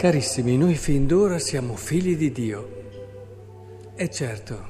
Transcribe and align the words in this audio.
Carissimi, 0.00 0.56
noi 0.56 0.76
fin 0.76 1.06
d'ora 1.06 1.38
siamo 1.38 1.76
figli 1.76 2.16
di 2.16 2.32
Dio. 2.32 3.92
E 3.94 4.08
certo, 4.08 4.68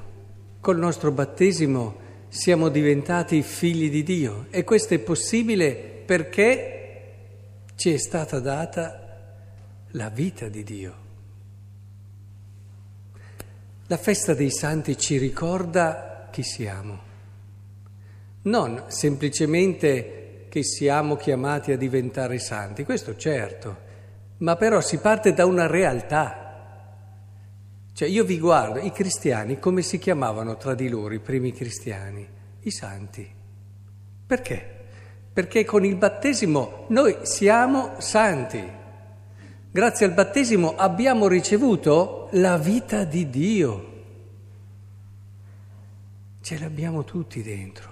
col 0.58 0.76
nostro 0.76 1.12
battesimo 1.12 1.94
siamo 2.26 2.68
diventati 2.68 3.40
figli 3.42 3.88
di 3.92 4.02
Dio 4.02 4.46
e 4.50 4.64
questo 4.64 4.94
è 4.94 4.98
possibile 4.98 6.02
perché 6.04 7.12
ci 7.76 7.92
è 7.92 7.96
stata 7.96 8.40
data 8.40 9.36
la 9.90 10.08
vita 10.08 10.48
di 10.48 10.64
Dio. 10.64 10.94
La 13.86 13.98
festa 13.98 14.34
dei 14.34 14.50
santi 14.50 14.98
ci 14.98 15.16
ricorda 15.16 16.26
chi 16.32 16.42
siamo, 16.42 16.98
non 18.42 18.82
semplicemente 18.88 20.46
che 20.48 20.64
siamo 20.64 21.14
chiamati 21.14 21.70
a 21.70 21.76
diventare 21.76 22.40
santi, 22.40 22.82
questo 22.82 23.14
certo 23.14 23.89
ma 24.40 24.56
però 24.56 24.80
si 24.80 24.98
parte 24.98 25.32
da 25.32 25.46
una 25.46 25.66
realtà. 25.66 26.48
Cioè 27.92 28.08
io 28.08 28.24
vi 28.24 28.38
guardo, 28.38 28.78
i 28.78 28.92
cristiani 28.92 29.58
come 29.58 29.82
si 29.82 29.98
chiamavano 29.98 30.56
tra 30.56 30.74
di 30.74 30.88
loro, 30.88 31.14
i 31.14 31.20
primi 31.20 31.52
cristiani? 31.52 32.26
I 32.60 32.70
santi. 32.70 33.28
Perché? 34.26 34.78
Perché 35.32 35.64
con 35.64 35.84
il 35.84 35.96
battesimo 35.96 36.84
noi 36.88 37.16
siamo 37.22 37.94
santi. 37.98 38.78
Grazie 39.70 40.06
al 40.06 40.12
battesimo 40.12 40.74
abbiamo 40.76 41.28
ricevuto 41.28 42.28
la 42.32 42.56
vita 42.56 43.04
di 43.04 43.28
Dio. 43.28 43.88
Ce 46.40 46.58
l'abbiamo 46.58 47.04
tutti 47.04 47.42
dentro. 47.42 47.89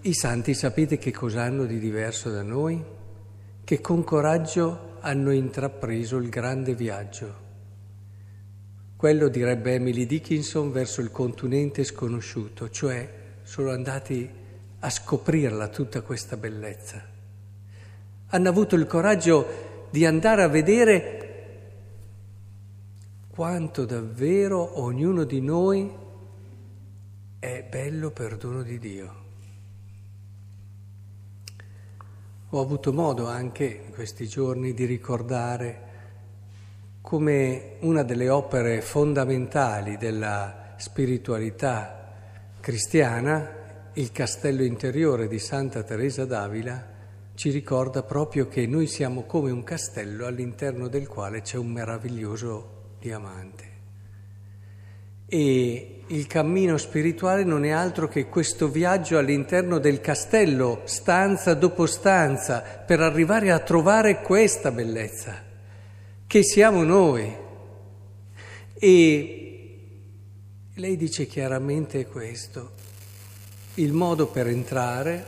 I 0.00 0.14
santi 0.14 0.54
sapete 0.54 0.96
che 0.96 1.10
cosa 1.10 1.42
hanno 1.42 1.64
di 1.64 1.80
diverso 1.80 2.30
da 2.30 2.42
noi? 2.42 2.80
Che 3.64 3.80
con 3.80 4.04
coraggio 4.04 4.96
hanno 5.00 5.32
intrapreso 5.32 6.18
il 6.18 6.28
grande 6.28 6.74
viaggio. 6.76 7.46
Quello 8.94 9.28
direbbe 9.28 9.74
Emily 9.74 10.06
Dickinson 10.06 10.70
verso 10.70 11.00
il 11.00 11.10
continente 11.10 11.82
sconosciuto, 11.82 12.70
cioè 12.70 13.12
sono 13.42 13.72
andati 13.72 14.30
a 14.78 14.88
scoprirla 14.88 15.66
tutta 15.66 16.00
questa 16.02 16.36
bellezza. 16.36 17.02
Hanno 18.28 18.48
avuto 18.48 18.76
il 18.76 18.86
coraggio 18.86 19.88
di 19.90 20.06
andare 20.06 20.44
a 20.44 20.48
vedere 20.48 21.62
quanto 23.28 23.84
davvero 23.84 24.80
ognuno 24.80 25.24
di 25.24 25.40
noi 25.40 25.92
è 27.40 27.66
bello 27.68 28.10
per 28.12 28.36
dono 28.36 28.62
di 28.62 28.78
Dio. 28.78 29.26
Ho 32.52 32.62
avuto 32.62 32.94
modo 32.94 33.26
anche 33.26 33.82
in 33.84 33.92
questi 33.92 34.26
giorni 34.26 34.72
di 34.72 34.86
ricordare 34.86 35.86
come 37.02 37.76
una 37.80 38.02
delle 38.02 38.30
opere 38.30 38.80
fondamentali 38.80 39.98
della 39.98 40.72
spiritualità 40.78 42.10
cristiana, 42.58 43.90
il 43.92 44.12
castello 44.12 44.62
interiore 44.62 45.28
di 45.28 45.38
Santa 45.38 45.82
Teresa 45.82 46.24
d'Avila, 46.24 46.86
ci 47.34 47.50
ricorda 47.50 48.02
proprio 48.02 48.48
che 48.48 48.66
noi 48.66 48.86
siamo 48.86 49.24
come 49.24 49.50
un 49.50 49.62
castello 49.62 50.24
all'interno 50.24 50.88
del 50.88 51.06
quale 51.06 51.42
c'è 51.42 51.58
un 51.58 51.68
meraviglioso 51.68 52.94
diamante. 52.98 53.77
E 55.30 56.04
il 56.06 56.26
cammino 56.26 56.78
spirituale 56.78 57.44
non 57.44 57.64
è 57.64 57.70
altro 57.70 58.08
che 58.08 58.28
questo 58.28 58.68
viaggio 58.68 59.18
all'interno 59.18 59.78
del 59.78 60.00
castello, 60.00 60.80
stanza 60.84 61.52
dopo 61.52 61.84
stanza, 61.84 62.62
per 62.62 63.00
arrivare 63.00 63.50
a 63.50 63.58
trovare 63.58 64.22
questa 64.22 64.70
bellezza, 64.70 65.42
che 66.26 66.42
siamo 66.42 66.82
noi. 66.82 67.30
E 68.72 69.48
lei 70.72 70.96
dice 70.96 71.26
chiaramente 71.26 72.06
questo, 72.06 72.72
il 73.74 73.92
modo 73.92 74.28
per 74.28 74.46
entrare 74.46 75.26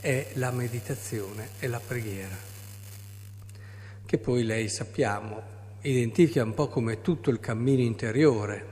è 0.00 0.28
la 0.34 0.50
meditazione 0.52 1.50
e 1.58 1.66
la 1.66 1.80
preghiera, 1.84 2.36
che 4.06 4.16
poi 4.16 4.42
lei 4.44 4.70
sappiamo 4.70 5.56
identifica 5.82 6.42
un 6.42 6.54
po' 6.54 6.68
come 6.68 7.00
tutto 7.00 7.30
il 7.30 7.40
cammino 7.40 7.82
interiore, 7.82 8.66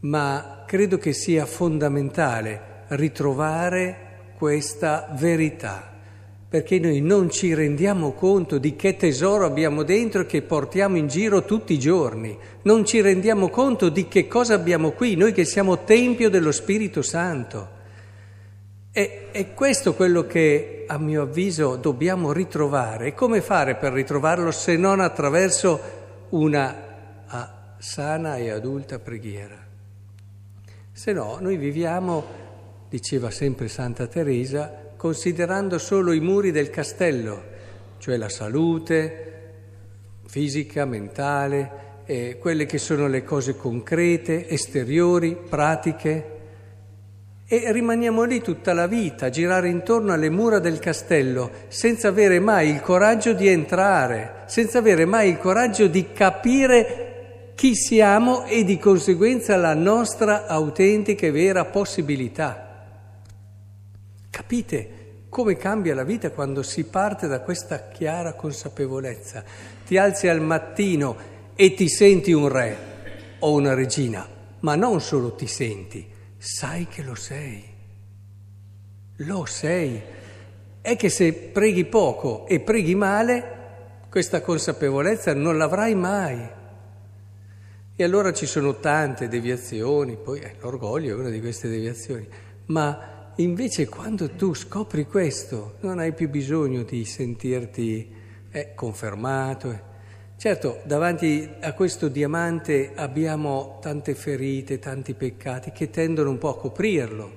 ma 0.00 0.64
credo 0.66 0.98
che 0.98 1.12
sia 1.12 1.44
fondamentale 1.46 2.84
ritrovare 2.88 4.08
questa 4.36 5.12
verità, 5.18 5.92
perché 6.48 6.78
noi 6.78 7.00
non 7.00 7.30
ci 7.30 7.52
rendiamo 7.54 8.12
conto 8.12 8.58
di 8.58 8.76
che 8.76 8.96
tesoro 8.96 9.44
abbiamo 9.44 9.82
dentro 9.82 10.22
e 10.22 10.26
che 10.26 10.42
portiamo 10.42 10.96
in 10.96 11.08
giro 11.08 11.44
tutti 11.44 11.72
i 11.74 11.78
giorni, 11.78 12.36
non 12.62 12.84
ci 12.84 13.00
rendiamo 13.00 13.48
conto 13.48 13.88
di 13.88 14.08
che 14.08 14.26
cosa 14.26 14.54
abbiamo 14.54 14.92
qui, 14.92 15.16
noi 15.16 15.32
che 15.32 15.44
siamo 15.44 15.84
Tempio 15.84 16.30
dello 16.30 16.52
Spirito 16.52 17.02
Santo. 17.02 17.78
E, 18.92 19.30
è 19.30 19.54
questo 19.54 19.94
quello 19.94 20.26
che 20.26 20.84
a 20.88 20.98
mio 20.98 21.22
avviso 21.22 21.76
dobbiamo 21.76 22.32
ritrovare. 22.32 23.08
E 23.08 23.14
come 23.14 23.40
fare 23.40 23.76
per 23.76 23.92
ritrovarlo 23.92 24.50
se 24.50 24.76
non 24.76 24.98
attraverso 24.98 25.99
una 26.30 27.76
sana 27.78 28.36
e 28.36 28.50
adulta 28.50 28.98
preghiera. 28.98 29.58
Se 30.92 31.12
no, 31.12 31.38
noi 31.40 31.56
viviamo, 31.56 32.24
diceva 32.88 33.30
sempre 33.30 33.68
Santa 33.68 34.06
Teresa, 34.06 34.92
considerando 34.96 35.78
solo 35.78 36.12
i 36.12 36.20
muri 36.20 36.50
del 36.50 36.68
castello, 36.68 37.42
cioè 37.98 38.16
la 38.16 38.28
salute 38.28 39.26
fisica, 40.26 40.84
mentale, 40.84 41.88
eh, 42.04 42.36
quelle 42.38 42.66
che 42.66 42.78
sono 42.78 43.08
le 43.08 43.24
cose 43.24 43.56
concrete, 43.56 44.48
esteriori, 44.48 45.36
pratiche, 45.36 46.39
e 47.52 47.72
rimaniamo 47.72 48.22
lì 48.22 48.40
tutta 48.40 48.72
la 48.72 48.86
vita, 48.86 49.26
a 49.26 49.28
girare 49.28 49.68
intorno 49.68 50.12
alle 50.12 50.30
mura 50.30 50.60
del 50.60 50.78
castello, 50.78 51.50
senza 51.66 52.06
avere 52.06 52.38
mai 52.38 52.70
il 52.70 52.80
coraggio 52.80 53.32
di 53.32 53.48
entrare, 53.48 54.44
senza 54.46 54.78
avere 54.78 55.04
mai 55.04 55.30
il 55.30 55.38
coraggio 55.38 55.88
di 55.88 56.12
capire 56.12 57.50
chi 57.56 57.74
siamo 57.74 58.44
e 58.44 58.62
di 58.62 58.78
conseguenza 58.78 59.56
la 59.56 59.74
nostra 59.74 60.46
autentica 60.46 61.26
e 61.26 61.32
vera 61.32 61.64
possibilità. 61.64 62.84
Capite 64.30 64.90
come 65.28 65.56
cambia 65.56 65.96
la 65.96 66.04
vita 66.04 66.30
quando 66.30 66.62
si 66.62 66.84
parte 66.84 67.26
da 67.26 67.40
questa 67.40 67.88
chiara 67.88 68.34
consapevolezza? 68.34 69.42
Ti 69.84 69.96
alzi 69.96 70.28
al 70.28 70.40
mattino 70.40 71.16
e 71.56 71.74
ti 71.74 71.88
senti 71.88 72.30
un 72.30 72.46
re 72.46 72.76
o 73.40 73.52
una 73.54 73.74
regina, 73.74 74.24
ma 74.60 74.76
non 74.76 75.00
solo 75.00 75.34
ti 75.34 75.48
senti 75.48 76.18
sai 76.40 76.86
che 76.86 77.02
lo 77.02 77.14
sei. 77.14 77.62
Lo 79.16 79.44
sei. 79.44 80.00
È 80.80 80.96
che 80.96 81.10
se 81.10 81.34
preghi 81.34 81.84
poco 81.84 82.46
e 82.46 82.60
preghi 82.60 82.94
male, 82.94 83.58
questa 84.08 84.40
consapevolezza 84.40 85.34
non 85.34 85.58
l'avrai 85.58 85.94
mai. 85.94 86.48
E 87.94 88.02
allora 88.02 88.32
ci 88.32 88.46
sono 88.46 88.80
tante 88.80 89.28
deviazioni, 89.28 90.16
poi 90.16 90.40
eh, 90.40 90.54
l'orgoglio 90.60 91.14
è 91.14 91.18
una 91.18 91.28
di 91.28 91.40
queste 91.40 91.68
deviazioni, 91.68 92.26
ma 92.66 93.32
invece 93.36 93.86
quando 93.86 94.30
tu 94.30 94.54
scopri 94.54 95.04
questo 95.04 95.76
non 95.80 95.98
hai 95.98 96.14
più 96.14 96.30
bisogno 96.30 96.82
di 96.82 97.04
sentirti 97.04 98.14
eh, 98.50 98.74
confermato. 98.74 99.88
Eh. 100.40 100.42
Certo, 100.42 100.80
davanti 100.84 101.56
a 101.60 101.74
questo 101.74 102.08
diamante 102.08 102.92
abbiamo 102.94 103.78
tante 103.82 104.14
ferite, 104.14 104.78
tanti 104.78 105.12
peccati 105.12 105.70
che 105.70 105.90
tendono 105.90 106.30
un 106.30 106.38
po' 106.38 106.48
a 106.48 106.56
coprirlo, 106.56 107.30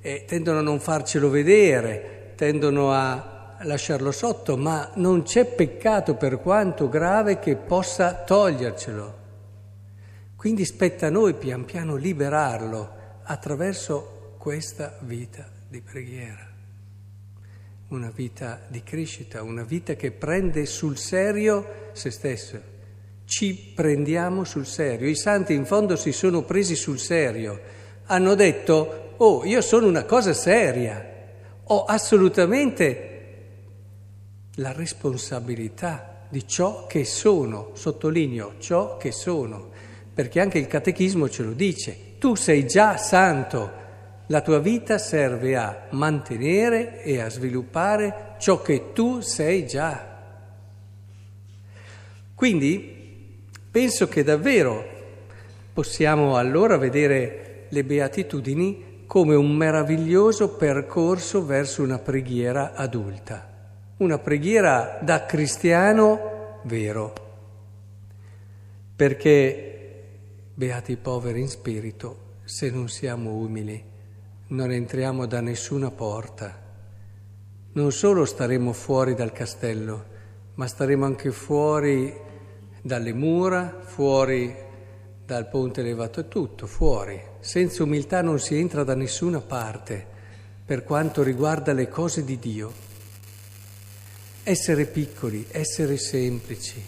e 0.00 0.24
tendono 0.26 0.58
a 0.58 0.62
non 0.62 0.80
farcelo 0.80 1.30
vedere, 1.30 2.32
tendono 2.34 2.90
a 2.90 3.58
lasciarlo 3.60 4.10
sotto, 4.10 4.56
ma 4.56 4.90
non 4.94 5.22
c'è 5.22 5.44
peccato 5.44 6.16
per 6.16 6.40
quanto 6.40 6.88
grave 6.88 7.38
che 7.38 7.54
possa 7.54 8.24
togliercelo. 8.24 9.16
Quindi 10.34 10.64
spetta 10.64 11.06
a 11.06 11.10
noi 11.10 11.34
pian 11.34 11.64
piano 11.64 11.94
liberarlo 11.94 13.20
attraverso 13.22 14.34
questa 14.36 14.96
vita 15.02 15.48
di 15.68 15.80
preghiera 15.80 16.47
una 17.88 18.10
vita 18.14 18.60
di 18.68 18.82
crescita, 18.82 19.42
una 19.42 19.62
vita 19.62 19.94
che 19.94 20.10
prende 20.10 20.66
sul 20.66 20.98
serio 20.98 21.90
se 21.92 22.10
stesso. 22.10 22.60
Ci 23.24 23.72
prendiamo 23.74 24.44
sul 24.44 24.66
serio. 24.66 25.08
I 25.08 25.16
santi 25.16 25.54
in 25.54 25.64
fondo 25.64 25.96
si 25.96 26.12
sono 26.12 26.42
presi 26.42 26.74
sul 26.74 26.98
serio. 26.98 27.60
Hanno 28.06 28.34
detto, 28.34 29.14
oh, 29.16 29.44
io 29.44 29.60
sono 29.62 29.86
una 29.86 30.04
cosa 30.04 30.32
seria. 30.32 31.16
Ho 31.64 31.84
assolutamente 31.84 33.16
la 34.56 34.72
responsabilità 34.72 36.26
di 36.28 36.46
ciò 36.46 36.86
che 36.86 37.04
sono, 37.04 37.70
sottolineo 37.72 38.54
ciò 38.58 38.96
che 38.98 39.12
sono, 39.12 39.70
perché 40.12 40.40
anche 40.40 40.58
il 40.58 40.66
catechismo 40.66 41.28
ce 41.28 41.42
lo 41.42 41.52
dice, 41.52 42.16
tu 42.18 42.34
sei 42.34 42.66
già 42.66 42.96
santo, 42.96 43.86
la 44.28 44.40
tua 44.42 44.58
vita 44.58 44.98
serve 44.98 45.56
a 45.56 45.86
mantenere 45.90 47.02
e 47.02 47.20
a 47.20 47.28
sviluppare 47.30 48.36
ciò 48.38 48.60
che 48.60 48.92
tu 48.92 49.20
sei 49.20 49.66
già. 49.66 50.16
Quindi 52.34 53.42
penso 53.70 54.06
che 54.08 54.22
davvero 54.22 54.96
possiamo 55.72 56.36
allora 56.36 56.76
vedere 56.76 57.66
le 57.68 57.84
beatitudini 57.84 59.04
come 59.06 59.34
un 59.34 59.50
meraviglioso 59.56 60.56
percorso 60.56 61.44
verso 61.44 61.82
una 61.82 61.98
preghiera 61.98 62.74
adulta, 62.74 63.48
una 63.98 64.18
preghiera 64.18 64.98
da 65.00 65.24
cristiano 65.24 66.60
vero, 66.64 67.14
perché 68.94 70.04
beati 70.52 70.92
i 70.92 70.96
poveri 70.96 71.40
in 71.40 71.48
spirito, 71.48 72.36
se 72.44 72.70
non 72.70 72.88
siamo 72.88 73.30
umili, 73.30 73.87
non 74.48 74.72
entriamo 74.72 75.26
da 75.26 75.40
nessuna 75.40 75.90
porta. 75.90 76.66
Non 77.72 77.92
solo 77.92 78.24
staremo 78.24 78.72
fuori 78.72 79.14
dal 79.14 79.32
castello, 79.32 80.04
ma 80.54 80.66
staremo 80.66 81.04
anche 81.04 81.30
fuori 81.30 82.14
dalle 82.80 83.12
mura, 83.12 83.80
fuori 83.84 84.54
dal 85.24 85.48
ponte 85.48 85.80
elevato, 85.80 86.20
è 86.20 86.28
tutto 86.28 86.66
fuori. 86.66 87.20
Senza 87.40 87.82
umiltà 87.82 88.22
non 88.22 88.40
si 88.40 88.56
entra 88.56 88.84
da 88.84 88.94
nessuna 88.94 89.40
parte 89.40 90.06
per 90.64 90.82
quanto 90.82 91.22
riguarda 91.22 91.72
le 91.72 91.88
cose 91.88 92.24
di 92.24 92.38
Dio. 92.38 92.72
Essere 94.42 94.86
piccoli, 94.86 95.46
essere 95.50 95.98
semplici, 95.98 96.82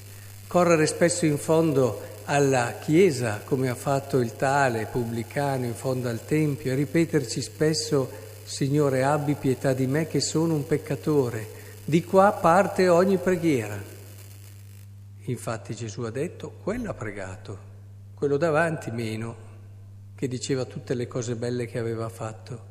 correre 0.46 0.86
spesso 0.86 1.26
in 1.26 1.36
fondo 1.36 2.00
alla 2.32 2.76
Chiesa, 2.80 3.40
come 3.44 3.68
ha 3.68 3.74
fatto 3.74 4.18
il 4.18 4.36
tale 4.36 4.86
pubblicano 4.86 5.64
in 5.64 5.74
fondo 5.74 6.08
al 6.08 6.24
Tempio, 6.24 6.70
e 6.70 6.76
ripeterci 6.76 7.42
spesso, 7.42 8.08
Signore, 8.44 9.02
abbi 9.02 9.34
pietà 9.34 9.72
di 9.72 9.88
me 9.88 10.06
che 10.06 10.20
sono 10.20 10.54
un 10.54 10.64
peccatore. 10.64 11.58
Di 11.84 12.04
qua 12.04 12.30
parte 12.32 12.88
ogni 12.88 13.18
preghiera. 13.18 13.76
Infatti 15.24 15.74
Gesù 15.74 16.02
ha 16.02 16.10
detto, 16.10 16.52
quello 16.62 16.90
ha 16.90 16.94
pregato, 16.94 17.58
quello 18.14 18.36
davanti 18.36 18.92
meno, 18.92 19.48
che 20.14 20.28
diceva 20.28 20.64
tutte 20.66 20.94
le 20.94 21.08
cose 21.08 21.34
belle 21.34 21.66
che 21.66 21.80
aveva 21.80 22.08
fatto. 22.08 22.68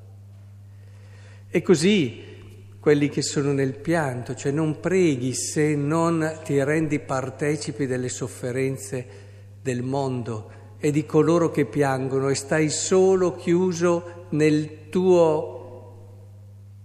E 1.50 1.62
così 1.62 2.68
quelli 2.80 3.10
che 3.10 3.22
sono 3.22 3.52
nel 3.52 3.74
pianto, 3.74 4.36
cioè 4.36 4.54
non 4.54 4.80
preghi 4.80 5.34
se 5.34 5.76
non 5.76 6.40
ti 6.46 6.64
rendi 6.64 7.00
partecipi 7.00 7.88
delle 7.88 8.08
sofferenze 8.08 9.28
del 9.62 9.82
mondo 9.84 10.52
e 10.78 10.92
di 10.92 11.06
coloro 11.06 11.52
che 11.52 11.66
piangono 11.66 12.30
e 12.30 12.36
stai 12.36 12.70
solo 12.70 13.36
chiuso 13.36 14.28
nel 14.30 14.90
tuo, 14.90 15.96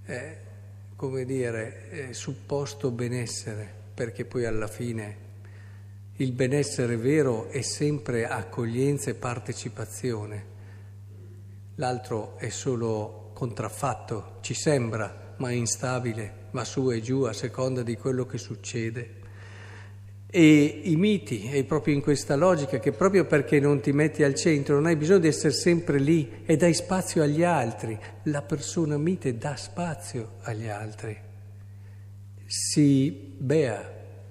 eh, 0.05 0.37
come 0.97 1.25
dire, 1.25 1.91
eh, 1.91 2.12
supposto 2.12 2.91
benessere, 2.91 3.73
perché 3.94 4.25
poi 4.25 4.47
alla 4.47 4.67
fine 4.67 5.23
il 6.17 6.32
benessere 6.32 6.97
vero 6.97 7.49
è 7.49 7.61
sempre 7.61 8.26
accoglienza 8.26 9.11
e 9.11 9.15
partecipazione, 9.15 10.44
l'altro 11.76 12.37
è 12.38 12.49
solo 12.50 13.31
contraffatto, 13.32 14.38
ci 14.41 14.55
sembra, 14.55 15.35
ma 15.38 15.50
è 15.50 15.55
instabile, 15.55 16.43
va 16.53 16.65
su 16.65 16.91
e 16.91 17.00
giù 17.00 17.23
a 17.23 17.32
seconda 17.32 17.82
di 17.82 17.97
quello 17.97 18.26
che 18.26 18.38
succede. 18.38 19.23
E 20.36 20.81
i 20.82 20.96
miti 20.96 21.48
è 21.48 21.62
proprio 21.62 21.94
in 21.94 22.00
questa 22.00 22.34
logica 22.34 22.81
che 22.81 22.90
proprio 22.90 23.25
perché 23.25 23.60
non 23.60 23.78
ti 23.78 23.92
metti 23.92 24.25
al 24.25 24.34
centro 24.34 24.75
non 24.75 24.86
hai 24.86 24.96
bisogno 24.96 25.20
di 25.20 25.28
essere 25.28 25.52
sempre 25.52 26.00
lì 26.00 26.42
e 26.44 26.56
dai 26.56 26.75
spazio 26.75 27.22
agli 27.22 27.44
altri. 27.44 27.96
La 28.25 28.42
persona 28.42 28.98
mite 28.98 29.38
dà 29.38 29.54
spazio 29.54 30.38
agli 30.40 30.66
altri. 30.66 31.16
Si 32.44 33.32
bea, 33.38 33.88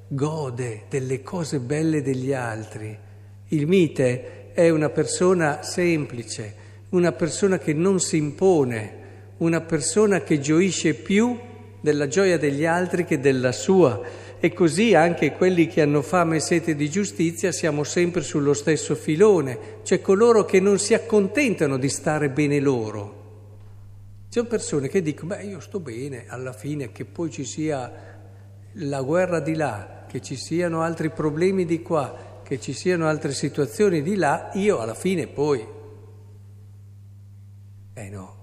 gode 0.09 0.87
delle 0.89 1.21
cose 1.21 1.59
belle 1.59 2.01
degli 2.01 2.33
altri. 2.33 2.97
Il 3.47 3.65
mite 3.65 4.51
è 4.51 4.67
una 4.67 4.89
persona 4.89 5.63
semplice, 5.63 6.53
una 6.89 7.13
persona 7.13 7.57
che 7.57 7.71
non 7.71 8.01
si 8.01 8.17
impone, 8.17 8.97
una 9.37 9.61
persona 9.61 10.19
che 10.19 10.41
gioisce 10.41 10.95
più 10.95 11.39
della 11.79 12.07
gioia 12.07 12.37
degli 12.37 12.65
altri 12.65 13.05
che 13.05 13.21
della 13.21 13.53
sua 13.53 14.22
e 14.43 14.51
così 14.51 14.93
anche 14.93 15.31
quelli 15.31 15.67
che 15.67 15.81
hanno 15.81 16.01
fame 16.01 16.35
e 16.35 16.39
sete 16.41 16.75
di 16.75 16.89
giustizia 16.89 17.53
siamo 17.53 17.85
sempre 17.85 18.21
sullo 18.21 18.53
stesso 18.53 18.93
filone, 18.93 19.77
cioè 19.83 20.01
coloro 20.01 20.43
che 20.43 20.59
non 20.59 20.79
si 20.79 20.93
accontentano 20.93 21.77
di 21.77 21.87
stare 21.87 22.29
bene 22.29 22.59
loro. 22.59 23.21
Ci 24.27 24.39
sono 24.39 24.49
persone 24.49 24.89
che 24.89 25.01
dicono, 25.01 25.33
beh 25.33 25.43
io 25.43 25.61
sto 25.61 25.79
bene, 25.79 26.25
alla 26.27 26.51
fine 26.51 26.91
che 26.91 27.05
poi 27.05 27.31
ci 27.31 27.45
sia 27.45 27.89
la 28.73 29.01
guerra 29.01 29.39
di 29.39 29.55
là, 29.55 30.03
che 30.09 30.21
ci 30.21 30.35
siano 30.35 30.81
altri 30.81 31.09
problemi 31.09 31.63
di 31.63 31.81
qua, 31.81 32.41
che 32.43 32.59
ci 32.59 32.73
siano 32.73 33.07
altre 33.07 33.31
situazioni 33.31 34.01
di 34.01 34.17
là, 34.17 34.49
io 34.55 34.79
alla 34.79 34.93
fine 34.93 35.27
poi... 35.27 35.65
Eh 37.93 38.09
no, 38.09 38.35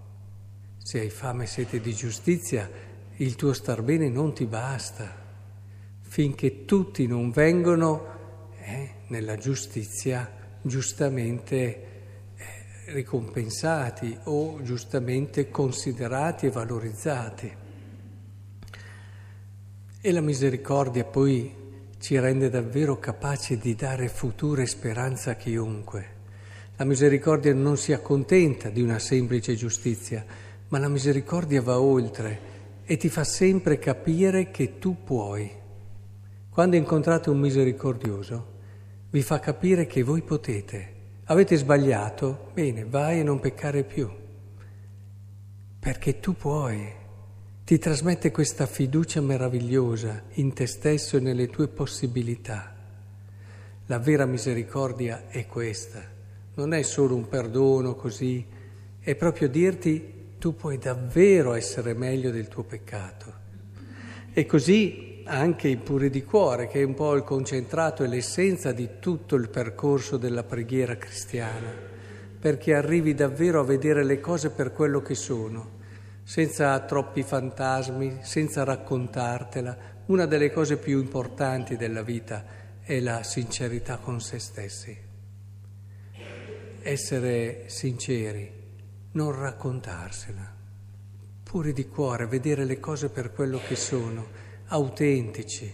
se 0.79 1.00
hai 1.00 1.11
fame 1.11 1.44
e 1.44 1.47
sete 1.47 1.79
di 1.79 1.93
giustizia, 1.93 2.70
il 3.17 3.35
tuo 3.37 3.52
star 3.52 3.82
bene 3.82 4.08
non 4.08 4.32
ti 4.32 4.47
basta 4.47 5.29
finché 6.10 6.64
tutti 6.64 7.06
non 7.06 7.30
vengono 7.30 8.04
eh, 8.64 8.94
nella 9.06 9.36
giustizia 9.36 10.28
giustamente 10.60 11.54
eh, 11.54 11.82
ricompensati 12.86 14.18
o 14.24 14.60
giustamente 14.60 15.50
considerati 15.50 16.46
e 16.46 16.50
valorizzati. 16.50 17.52
E 20.00 20.12
la 20.12 20.20
misericordia 20.20 21.04
poi 21.04 21.54
ci 22.00 22.18
rende 22.18 22.50
davvero 22.50 22.98
capaci 22.98 23.56
di 23.56 23.76
dare 23.76 24.08
futura 24.08 24.66
speranza 24.66 25.30
a 25.30 25.36
chiunque. 25.36 26.18
La 26.74 26.84
misericordia 26.84 27.54
non 27.54 27.76
si 27.76 27.92
accontenta 27.92 28.68
di 28.68 28.82
una 28.82 28.98
semplice 28.98 29.54
giustizia, 29.54 30.24
ma 30.70 30.80
la 30.80 30.88
misericordia 30.88 31.62
va 31.62 31.80
oltre 31.80 32.48
e 32.84 32.96
ti 32.96 33.08
fa 33.08 33.22
sempre 33.22 33.78
capire 33.78 34.50
che 34.50 34.80
tu 34.80 35.04
puoi. 35.04 35.58
Quando 36.50 36.75
incontrate 36.75 37.30
un 37.30 37.38
misericordioso, 37.38 38.59
vi 39.11 39.23
fa 39.23 39.38
capire 39.38 39.87
che 39.87 40.02
voi 40.02 40.23
potete. 40.23 40.95
Avete 41.26 41.54
sbagliato? 41.54 42.50
Bene, 42.52 42.85
vai 42.85 43.21
e 43.21 43.23
non 43.23 43.38
peccare 43.38 43.85
più. 43.85 44.11
Perché 45.78 46.19
tu 46.19 46.35
puoi. 46.35 46.92
Ti 47.62 47.78
trasmette 47.78 48.33
questa 48.33 48.66
fiducia 48.66 49.21
meravigliosa 49.21 50.25
in 50.35 50.52
te 50.52 50.66
stesso 50.66 51.16
e 51.16 51.21
nelle 51.21 51.47
tue 51.47 51.69
possibilità. 51.69 52.75
La 53.87 54.00
vera 54.00 54.26
misericordia 54.26 55.28
è 55.28 55.47
questa. 55.47 56.02
Non 56.54 56.75
è 56.75 56.83
solo 56.83 57.14
un 57.14 57.28
perdono 57.28 57.95
così, 57.95 58.45
è 58.99 59.14
proprio 59.14 59.49
dirti 59.49 60.35
tu 60.37 60.57
puoi 60.57 60.78
davvero 60.78 61.52
essere 61.52 61.95
meglio 61.95 62.33
del 62.33 62.49
tuo 62.49 62.64
peccato. 62.64 63.33
E 64.33 64.47
così 64.47 65.10
anche 65.30 65.68
i 65.68 65.76
puri 65.76 66.10
di 66.10 66.25
cuore, 66.25 66.66
che 66.66 66.80
è 66.80 66.84
un 66.84 66.94
po' 66.94 67.14
il 67.14 67.22
concentrato 67.22 68.02
e 68.02 68.08
l'essenza 68.08 68.72
di 68.72 68.99
tutto 68.99 69.37
il 69.37 69.49
percorso 69.49 70.16
della 70.16 70.42
preghiera 70.42 70.96
cristiana, 70.96 71.72
perché 72.40 72.75
arrivi 72.75 73.14
davvero 73.14 73.60
a 73.60 73.64
vedere 73.64 74.02
le 74.02 74.18
cose 74.18 74.50
per 74.50 74.72
quello 74.72 75.00
che 75.00 75.14
sono, 75.14 75.78
senza 76.25 76.78
troppi 76.80 77.22
fantasmi, 77.22 78.18
senza 78.22 78.64
raccontartela. 78.64 79.76
Una 80.06 80.26
delle 80.26 80.50
cose 80.50 80.78
più 80.78 80.99
importanti 80.99 81.76
della 81.76 82.02
vita 82.02 82.44
è 82.82 82.99
la 82.99 83.22
sincerità 83.22 83.99
con 83.99 84.20
se 84.20 84.40
stessi. 84.40 84.99
Essere 86.82 87.64
sinceri, 87.66 88.52
non 89.12 89.30
raccontarsela, 89.30 90.54
puri 91.44 91.72
di 91.72 91.87
cuore, 91.87 92.26
vedere 92.26 92.64
le 92.64 92.80
cose 92.80 93.10
per 93.10 93.32
quello 93.32 93.60
che 93.64 93.76
sono 93.76 94.49
autentici. 94.72 95.72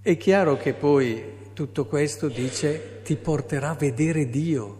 È 0.00 0.16
chiaro 0.16 0.56
che 0.56 0.74
poi 0.74 1.22
tutto 1.52 1.86
questo 1.86 2.28
dice 2.28 3.00
ti 3.02 3.16
porterà 3.16 3.70
a 3.70 3.74
vedere 3.74 4.28
Dio, 4.28 4.78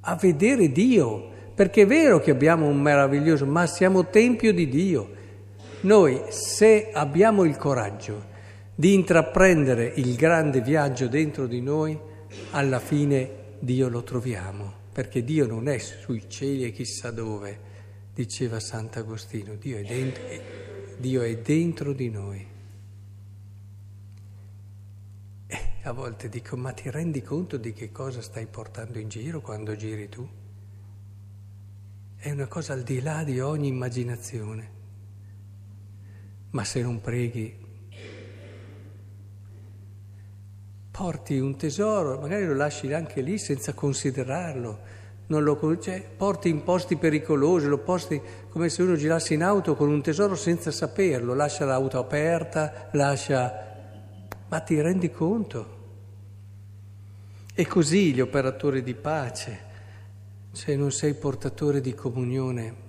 a 0.00 0.14
vedere 0.14 0.70
Dio, 0.70 1.30
perché 1.54 1.82
è 1.82 1.86
vero 1.86 2.20
che 2.20 2.30
abbiamo 2.30 2.66
un 2.66 2.80
meraviglioso, 2.80 3.44
ma 3.44 3.66
siamo 3.66 4.08
tempio 4.08 4.52
di 4.52 4.68
Dio. 4.68 5.22
Noi 5.82 6.22
se 6.28 6.90
abbiamo 6.92 7.44
il 7.44 7.56
coraggio 7.56 8.32
di 8.74 8.94
intraprendere 8.94 9.92
il 9.96 10.14
grande 10.14 10.60
viaggio 10.60 11.08
dentro 11.08 11.46
di 11.46 11.60
noi, 11.60 11.98
alla 12.52 12.78
fine 12.78 13.56
Dio 13.58 13.88
lo 13.88 14.02
troviamo, 14.02 14.72
perché 14.92 15.24
Dio 15.24 15.46
non 15.46 15.68
è 15.68 15.78
sui 15.78 16.24
cieli 16.28 16.64
e 16.64 16.70
chissà 16.70 17.10
dove, 17.10 17.72
diceva 18.14 18.60
Sant'Agostino, 18.60 19.54
Dio 19.56 19.78
è 19.78 19.82
dentro 19.82 20.63
Dio 20.98 21.22
è 21.22 21.36
dentro 21.38 21.92
di 21.92 22.10
noi. 22.10 22.46
E 25.46 25.58
a 25.82 25.92
volte 25.92 26.28
dico, 26.28 26.56
ma 26.56 26.72
ti 26.72 26.90
rendi 26.90 27.22
conto 27.22 27.56
di 27.56 27.72
che 27.72 27.92
cosa 27.92 28.22
stai 28.22 28.46
portando 28.46 28.98
in 28.98 29.08
giro 29.08 29.40
quando 29.40 29.76
giri 29.76 30.08
tu? 30.08 30.26
È 32.16 32.30
una 32.30 32.46
cosa 32.46 32.72
al 32.72 32.82
di 32.82 33.00
là 33.00 33.22
di 33.22 33.40
ogni 33.40 33.68
immaginazione. 33.68 34.72
ma 36.54 36.64
se 36.64 36.82
non 36.82 37.00
preghi, 37.00 37.52
porti 40.90 41.38
un 41.40 41.56
tesoro, 41.56 42.20
magari 42.20 42.46
lo 42.46 42.54
lasci 42.54 42.92
anche 42.92 43.20
lì 43.22 43.38
senza 43.38 43.72
considerarlo, 43.74 44.78
lo, 45.26 45.78
cioè, 45.80 46.04
porti 46.16 46.48
in 46.48 46.62
posti 46.62 46.96
pericolosi, 46.96 47.66
lo 47.66 47.78
posti 47.78 48.20
come 48.50 48.68
se 48.68 48.82
uno 48.82 48.94
girasse 48.94 49.34
in 49.34 49.42
auto 49.42 49.74
con 49.74 49.88
un 49.88 50.02
tesoro 50.02 50.34
senza 50.34 50.70
saperlo, 50.70 51.34
lascia 51.34 51.64
l'auto 51.64 51.98
aperta, 51.98 52.88
lascia... 52.92 53.76
ma 54.48 54.60
ti 54.60 54.80
rendi 54.80 55.10
conto? 55.10 55.72
E 57.54 57.66
così 57.66 58.12
gli 58.12 58.20
operatori 58.20 58.82
di 58.82 58.94
pace, 58.94 59.72
se 60.52 60.76
non 60.76 60.92
sei 60.92 61.14
portatore 61.14 61.80
di 61.80 61.94
comunione, 61.94 62.82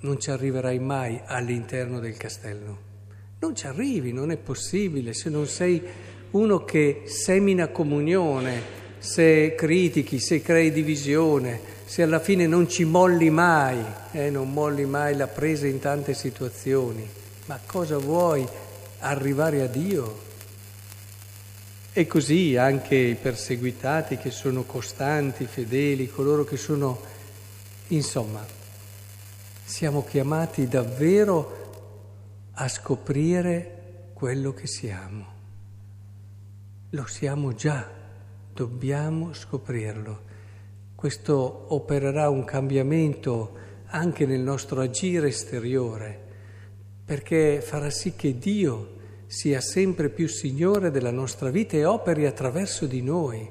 non 0.00 0.20
ci 0.20 0.30
arriverai 0.30 0.78
mai 0.78 1.20
all'interno 1.24 1.98
del 1.98 2.16
castello. 2.16 2.92
Non 3.40 3.54
ci 3.54 3.66
arrivi, 3.66 4.12
non 4.12 4.30
è 4.30 4.36
possibile, 4.36 5.12
se 5.12 5.28
non 5.30 5.46
sei 5.46 5.82
uno 6.30 6.64
che 6.64 7.02
semina 7.06 7.68
comunione, 7.68 8.82
se 9.04 9.54
critichi, 9.54 10.18
se 10.18 10.40
crei 10.40 10.72
divisione, 10.72 11.60
se 11.84 12.02
alla 12.02 12.20
fine 12.20 12.46
non 12.46 12.66
ci 12.70 12.84
molli 12.84 13.28
mai, 13.28 13.84
eh, 14.12 14.30
non 14.30 14.50
molli 14.50 14.86
mai 14.86 15.14
la 15.14 15.26
presa 15.26 15.66
in 15.66 15.78
tante 15.78 16.14
situazioni, 16.14 17.06
ma 17.44 17.60
cosa 17.66 17.98
vuoi? 17.98 18.48
Arrivare 19.00 19.60
a 19.60 19.66
Dio? 19.66 20.22
E 21.92 22.06
così 22.06 22.56
anche 22.56 22.94
i 22.94 23.14
perseguitati 23.14 24.16
che 24.16 24.30
sono 24.30 24.62
costanti, 24.64 25.44
fedeli, 25.44 26.08
coloro 26.08 26.44
che 26.44 26.56
sono, 26.56 26.98
insomma, 27.88 28.42
siamo 29.64 30.02
chiamati 30.02 30.66
davvero 30.66 32.52
a 32.54 32.66
scoprire 32.68 34.08
quello 34.14 34.54
che 34.54 34.66
siamo. 34.66 35.26
Lo 36.90 37.06
siamo 37.06 37.52
già 37.52 38.02
dobbiamo 38.54 39.34
scoprirlo. 39.34 40.32
Questo 40.94 41.66
opererà 41.74 42.30
un 42.30 42.44
cambiamento 42.44 43.62
anche 43.86 44.24
nel 44.24 44.40
nostro 44.40 44.80
agire 44.80 45.28
esteriore, 45.28 46.18
perché 47.04 47.60
farà 47.60 47.90
sì 47.90 48.14
che 48.14 48.38
Dio 48.38 48.92
sia 49.26 49.60
sempre 49.60 50.08
più 50.08 50.28
Signore 50.28 50.90
della 50.90 51.10
nostra 51.10 51.50
vita 51.50 51.76
e 51.76 51.84
operi 51.84 52.24
attraverso 52.24 52.86
di 52.86 53.02
noi. 53.02 53.50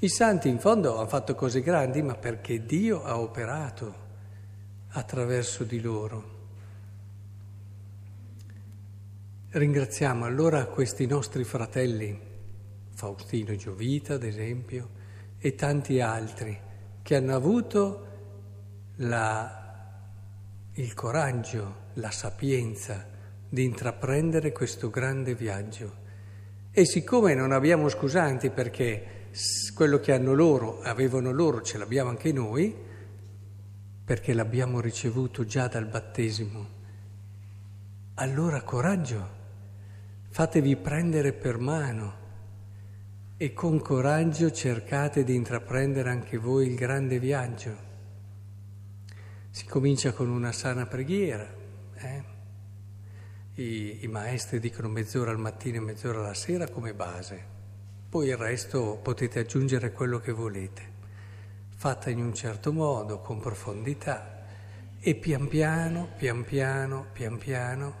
I 0.00 0.08
santi 0.08 0.48
in 0.48 0.58
fondo 0.58 0.96
hanno 0.96 1.06
fatto 1.06 1.34
cose 1.34 1.60
grandi, 1.60 2.02
ma 2.02 2.14
perché 2.14 2.64
Dio 2.64 3.04
ha 3.04 3.20
operato 3.20 4.08
attraverso 4.92 5.62
di 5.64 5.80
loro. 5.80 6.38
Ringraziamo 9.50 10.24
allora 10.24 10.64
questi 10.64 11.06
nostri 11.06 11.44
fratelli 11.44 12.28
Faustino 13.00 13.56
Giovita 13.56 14.14
ad 14.14 14.24
esempio, 14.24 14.90
e 15.38 15.54
tanti 15.54 16.02
altri 16.02 16.54
che 17.00 17.16
hanno 17.16 17.34
avuto 17.34 18.06
la, 18.96 19.98
il 20.74 20.92
coraggio, 20.92 21.76
la 21.94 22.10
sapienza 22.10 23.08
di 23.48 23.64
intraprendere 23.64 24.52
questo 24.52 24.90
grande 24.90 25.34
viaggio. 25.34 25.96
E 26.70 26.84
siccome 26.84 27.32
non 27.32 27.52
abbiamo 27.52 27.88
scusanti 27.88 28.50
perché 28.50 29.28
quello 29.74 29.98
che 29.98 30.12
hanno 30.12 30.34
loro, 30.34 30.82
avevano 30.82 31.32
loro, 31.32 31.62
ce 31.62 31.78
l'abbiamo 31.78 32.10
anche 32.10 32.32
noi, 32.32 32.76
perché 34.04 34.34
l'abbiamo 34.34 34.78
ricevuto 34.78 35.46
già 35.46 35.68
dal 35.68 35.86
battesimo, 35.86 36.68
allora 38.16 38.60
coraggio, 38.60 39.38
fatevi 40.28 40.76
prendere 40.76 41.32
per 41.32 41.56
mano 41.56 42.20
e 43.42 43.54
con 43.54 43.80
coraggio 43.80 44.52
cercate 44.52 45.24
di 45.24 45.34
intraprendere 45.34 46.10
anche 46.10 46.36
voi 46.36 46.66
il 46.66 46.74
grande 46.74 47.18
viaggio. 47.18 47.74
Si 49.48 49.64
comincia 49.64 50.12
con 50.12 50.28
una 50.28 50.52
sana 50.52 50.84
preghiera. 50.84 51.50
Eh? 51.94 52.22
I, 53.54 54.04
I, 54.04 54.06
maestri 54.08 54.60
dicono 54.60 54.90
mezz'ora 54.90 55.30
al 55.30 55.38
mattino 55.38 55.78
e 55.78 55.80
mezz'ora 55.80 56.18
alla 56.18 56.34
sera 56.34 56.68
come 56.68 56.92
base, 56.92 57.42
poi 58.10 58.28
il 58.28 58.36
resto 58.36 59.00
potete 59.02 59.38
aggiungere 59.38 59.90
quello 59.90 60.18
che 60.18 60.32
volete, 60.32 60.82
fatta 61.74 62.10
in 62.10 62.20
un 62.20 62.34
certo 62.34 62.74
modo, 62.74 63.20
con 63.20 63.40
profondità 63.40 64.44
e 65.00 65.14
pian 65.14 65.48
piano, 65.48 66.10
pian 66.18 66.44
piano, 66.44 67.06
pian 67.10 67.38
piano 67.38 67.94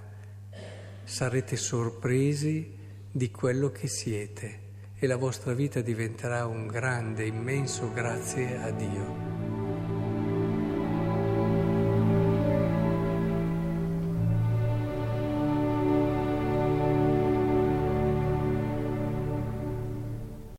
sarete 1.04 1.56
sorpresi 1.56 2.76
di 3.10 3.30
quello 3.30 3.70
che 3.70 3.88
siete 3.88 4.59
e 5.02 5.06
la 5.06 5.16
vostra 5.16 5.54
vita 5.54 5.80
diventerà 5.80 6.46
un 6.46 6.66
grande, 6.66 7.24
immenso 7.24 7.90
grazie 7.90 8.58
a 8.58 8.70
Dio. 8.70 9.29